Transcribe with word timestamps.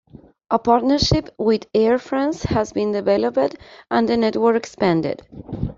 A 0.49 0.57
partnership 0.57 1.29
with 1.37 1.67
Air 1.75 1.99
France 1.99 2.41
has 2.41 2.73
been 2.73 2.91
developed 2.91 3.55
and 3.91 4.09
the 4.09 4.17
network 4.17 4.55
expanded. 4.55 5.21